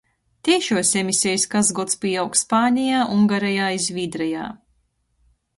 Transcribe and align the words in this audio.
Teišuos 0.47 0.93
emisejis 1.01 1.45
kasgods 1.51 1.99
pīaug 2.05 2.39
Spanejā, 2.41 3.05
Ungarejā 3.19 3.71
i 3.77 3.85
Zvīdrejā. 3.89 4.51